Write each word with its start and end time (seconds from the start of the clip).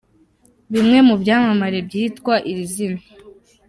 Bimwe 0.73 0.97
mu 1.07 1.15
byamamare 1.21 1.77
byitwa 1.87 2.33
iri 2.49 2.65
zina. 2.73 3.01